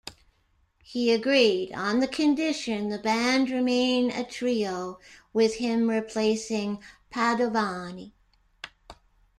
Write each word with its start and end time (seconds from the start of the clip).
He 0.81 1.11
agreed, 1.11 1.73
on 1.73 1.99
the 1.99 2.07
condition 2.07 2.89
the 2.89 2.97
band 2.97 3.51
remain 3.51 4.09
a 4.09 4.23
trio, 4.23 4.97
with 5.31 5.57
him 5.57 5.87
replacing 5.91 6.81
Padovani. 7.13 8.11